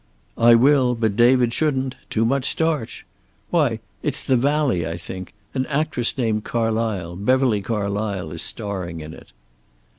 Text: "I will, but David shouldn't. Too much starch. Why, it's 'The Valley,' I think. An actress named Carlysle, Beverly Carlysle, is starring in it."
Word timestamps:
"I 0.39 0.55
will, 0.55 0.95
but 0.95 1.15
David 1.15 1.53
shouldn't. 1.53 1.93
Too 2.09 2.25
much 2.25 2.45
starch. 2.45 3.05
Why, 3.51 3.79
it's 4.01 4.23
'The 4.25 4.35
Valley,' 4.35 4.87
I 4.87 4.97
think. 4.97 5.31
An 5.53 5.67
actress 5.67 6.17
named 6.17 6.43
Carlysle, 6.43 7.17
Beverly 7.23 7.61
Carlysle, 7.61 8.31
is 8.33 8.41
starring 8.41 8.99
in 9.01 9.13
it." 9.13 9.31